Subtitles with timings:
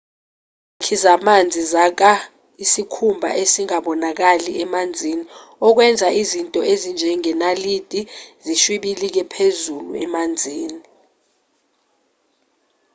[0.93, 2.13] izakhi zamanzi zakha
[2.63, 5.25] isikhumba esingabonakali emanzini
[5.67, 8.01] okwenza izinto ezinjengenalithi
[8.45, 10.81] zishwibilike phezulu emanzini